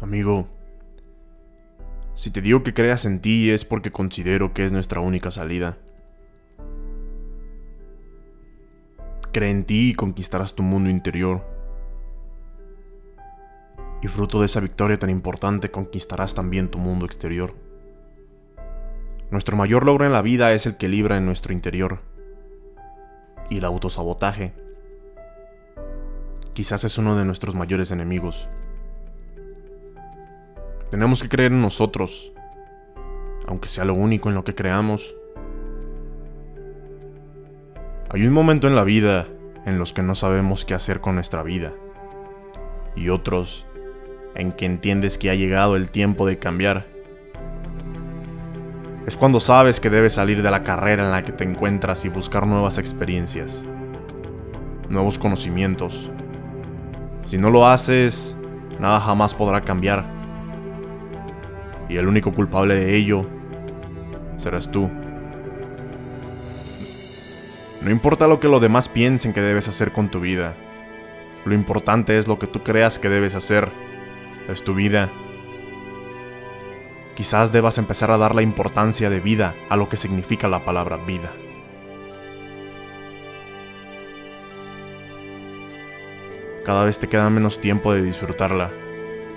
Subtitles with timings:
[0.00, 0.48] Amigo,
[2.14, 5.76] si te digo que creas en ti es porque considero que es nuestra única salida.
[9.30, 11.46] Cree en ti y conquistarás tu mundo interior.
[14.02, 17.54] Y fruto de esa victoria tan importante conquistarás también tu mundo exterior.
[19.30, 22.00] Nuestro mayor logro en la vida es el que libra en nuestro interior.
[23.50, 24.54] Y el autosabotaje
[26.54, 28.48] quizás es uno de nuestros mayores enemigos.
[30.90, 32.32] Tenemos que creer en nosotros,
[33.46, 35.14] aunque sea lo único en lo que creamos.
[38.08, 39.28] Hay un momento en la vida
[39.66, 41.72] en los que no sabemos qué hacer con nuestra vida,
[42.96, 43.68] y otros
[44.34, 46.88] en que entiendes que ha llegado el tiempo de cambiar.
[49.06, 52.08] Es cuando sabes que debes salir de la carrera en la que te encuentras y
[52.08, 53.64] buscar nuevas experiencias,
[54.88, 56.10] nuevos conocimientos.
[57.22, 58.36] Si no lo haces,
[58.80, 60.19] nada jamás podrá cambiar
[61.90, 63.26] y el único culpable de ello
[64.38, 64.88] serás tú.
[67.82, 70.54] No importa lo que los demás piensen que debes hacer con tu vida.
[71.44, 73.68] Lo importante es lo que tú creas que debes hacer.
[74.48, 75.10] Es tu vida.
[77.16, 80.96] Quizás debas empezar a dar la importancia de vida a lo que significa la palabra
[80.96, 81.32] vida.
[86.64, 88.70] Cada vez te queda menos tiempo de disfrutarla.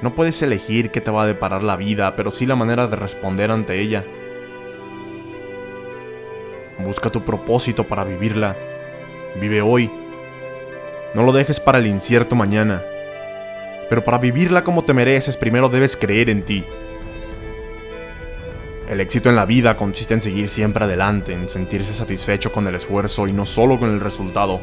[0.04, 2.98] No puedes elegir qué te va a deparar la vida, pero sí la manera de
[2.98, 4.04] responder ante ella.
[6.78, 8.58] Busca tu propósito para vivirla.
[9.40, 9.90] Vive hoy.
[11.14, 12.82] No lo dejes para el incierto mañana.
[13.88, 16.66] Pero para vivirla como te mereces, primero debes creer en ti.
[18.90, 22.76] El éxito en la vida consiste en seguir siempre adelante, en sentirse satisfecho con el
[22.76, 24.60] esfuerzo y no solo con el resultado.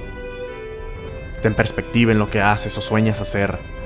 [1.40, 3.79] Ten perspectiva en lo que haces o sueñas hacer.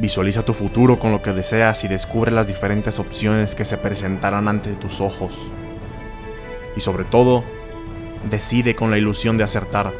[0.00, 4.48] Visualiza tu futuro con lo que deseas y descubre las diferentes opciones que se presentarán
[4.48, 5.36] ante tus ojos.
[6.74, 7.44] Y sobre todo,
[8.30, 9.92] decide con la ilusión de acertar.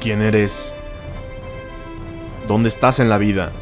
[0.00, 0.76] ¿Quién eres?
[2.46, 3.52] ¿Dónde estás en la vida?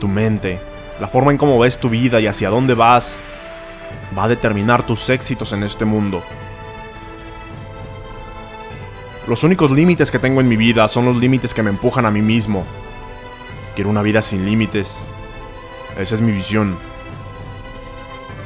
[0.00, 0.60] Tu mente,
[0.98, 3.18] la forma en cómo ves tu vida y hacia dónde vas,
[4.16, 6.22] va a determinar tus éxitos en este mundo.
[9.26, 12.12] Los únicos límites que tengo en mi vida son los límites que me empujan a
[12.12, 12.64] mí mismo.
[13.74, 15.02] Quiero una vida sin límites.
[15.98, 16.78] Esa es mi visión.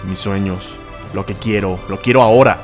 [0.08, 0.78] Mis sueños.
[1.12, 1.78] Lo que quiero.
[1.90, 2.62] Lo quiero ahora.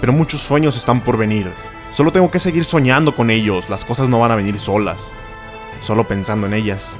[0.00, 1.50] Pero muchos sueños están por venir.
[1.90, 3.68] Solo tengo que seguir soñando con ellos.
[3.68, 5.12] Las cosas no van a venir solas.
[5.80, 6.94] Solo pensando en ellas.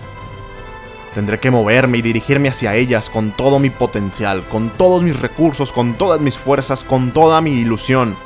[1.15, 5.73] Tendré que moverme y dirigirme hacia ellas con todo mi potencial, con todos mis recursos,
[5.73, 8.17] con todas mis fuerzas, con toda mi ilusión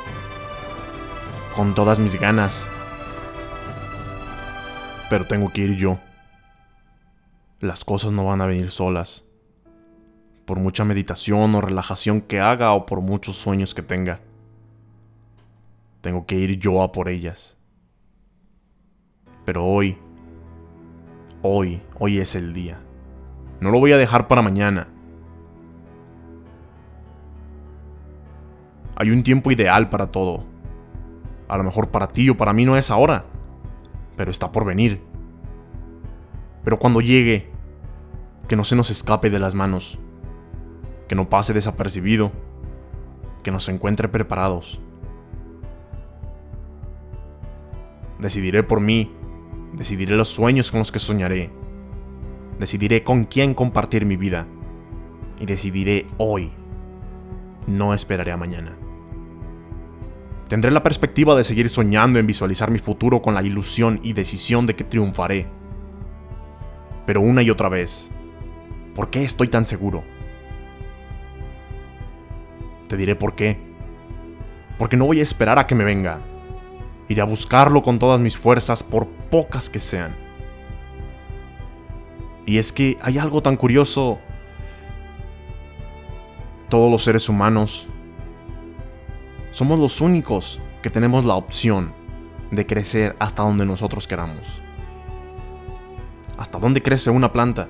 [1.55, 2.69] con todas mis ganas.
[5.09, 5.99] Pero tengo que ir yo.
[7.59, 9.23] Las cosas no van a venir solas.
[10.45, 14.19] Por mucha meditación o relajación que haga o por muchos sueños que tenga.
[16.01, 17.57] Tengo que ir yo a por ellas.
[19.45, 19.97] Pero hoy,
[21.41, 22.79] hoy, hoy es el día.
[23.61, 24.87] No lo voy a dejar para mañana.
[28.97, 30.54] Hay un tiempo ideal para todo.
[31.47, 33.25] A lo mejor para ti o para mí no es ahora,
[34.15, 35.01] pero está por venir.
[36.63, 37.51] Pero cuando llegue,
[38.47, 39.99] que no se nos escape de las manos,
[41.07, 42.31] que no pase desapercibido,
[43.43, 44.81] que nos encuentre preparados.
[48.19, 49.11] Decidiré por mí,
[49.73, 51.51] decidiré los sueños con los que soñaré,
[52.59, 54.47] decidiré con quién compartir mi vida
[55.39, 56.51] y decidiré hoy.
[57.67, 58.77] No esperaré a mañana.
[60.47, 64.67] Tendré la perspectiva de seguir soñando en visualizar mi futuro con la ilusión y decisión
[64.67, 65.47] de que triunfaré.
[67.07, 68.11] Pero una y otra vez,
[68.93, 70.03] ¿por qué estoy tan seguro?
[72.87, 73.57] Te diré por qué.
[74.77, 76.21] Porque no voy a esperar a que me venga.
[77.07, 80.15] Iré a buscarlo con todas mis fuerzas, por pocas que sean.
[82.45, 84.19] Y es que hay algo tan curioso.
[86.69, 87.87] Todos los seres humanos
[89.55, 91.93] somos los únicos que tenemos la opción
[92.51, 94.61] de crecer hasta donde nosotros queramos.
[96.37, 97.69] ¿Hasta dónde crece una planta?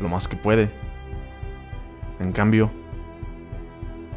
[0.00, 0.72] Lo más que puede.
[2.18, 2.68] En cambio,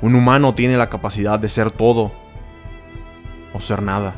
[0.01, 2.12] un humano tiene la capacidad de ser todo
[3.53, 4.15] o ser nada.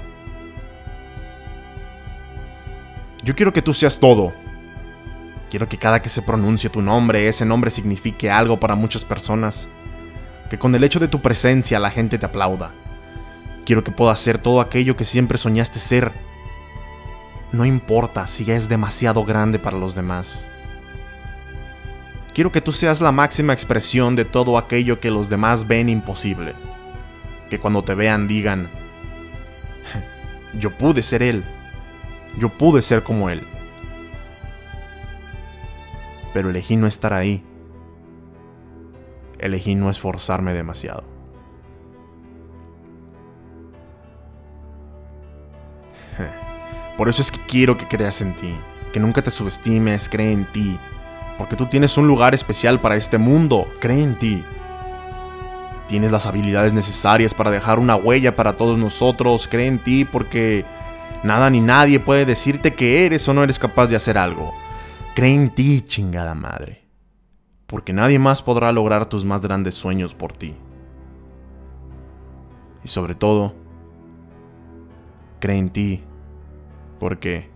[3.26, 4.32] Yo quiero que tú seas todo.
[5.50, 9.68] Quiero que cada que se pronuncie tu nombre, ese nombre signifique algo para muchas personas
[10.50, 12.72] que con el hecho de tu presencia la gente te aplauda.
[13.66, 16.14] Quiero que puedas ser todo aquello que siempre soñaste ser.
[17.52, 20.48] No importa si es demasiado grande para los demás.
[22.34, 26.54] Quiero que tú seas la máxima expresión de todo aquello que los demás ven imposible.
[27.50, 28.70] Que cuando te vean digan,
[30.60, 31.44] yo pude ser él.
[32.38, 33.48] Yo pude ser como él.
[36.34, 37.44] Pero elegí no estar ahí.
[39.46, 41.04] Elegí no esforzarme demasiado.
[46.98, 48.54] Por eso es que quiero que creas en ti,
[48.94, 50.80] que nunca te subestimes, cree en ti,
[51.38, 54.44] porque tú tienes un lugar especial para este mundo, cree en ti.
[55.88, 60.66] Tienes las habilidades necesarias para dejar una huella para todos nosotros, cree en ti porque
[61.24, 64.54] nada ni nadie puede decirte que eres o no eres capaz de hacer algo.
[65.14, 66.85] Cree en ti, chingada madre,
[67.68, 70.56] porque nadie más podrá lograr tus más grandes sueños por ti.
[72.84, 73.56] Y sobre todo,
[75.40, 76.04] cree en ti
[77.00, 77.50] porque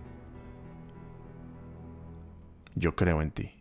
[2.74, 3.59] yo creo en ti.